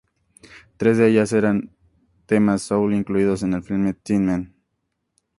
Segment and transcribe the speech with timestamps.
[0.77, 1.75] Tres de ellas eran
[2.25, 4.55] temas soul incluidos en el filme "Tin Men".